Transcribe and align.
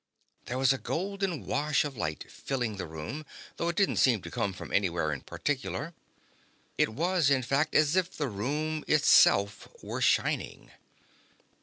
There 0.45 0.57
was 0.57 0.73
a 0.73 0.79
golden 0.79 1.45
wash 1.45 1.85
of 1.85 1.95
light 1.95 2.25
filling 2.31 2.77
the 2.77 2.87
room, 2.87 3.23
though 3.57 3.67
it 3.69 3.75
didn't 3.75 3.97
seem 3.97 4.23
to 4.23 4.31
come 4.31 4.51
from 4.51 4.73
anywhere 4.73 5.11
in 5.13 5.21
particular. 5.21 5.93
It 6.75 6.89
was, 6.89 7.29
in 7.29 7.43
fact, 7.43 7.75
as 7.75 7.95
if 7.95 8.17
the 8.17 8.27
room 8.27 8.83
itself 8.87 9.67
were 9.83 10.01
shining. 10.01 10.71